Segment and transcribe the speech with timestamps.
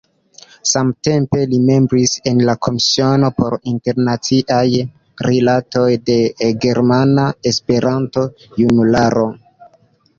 [0.69, 4.65] Samtempe li membris en la Komisiono por Internaciaj
[5.31, 6.19] Rilatoj de
[6.67, 9.33] Germana Esperanto-Junularo.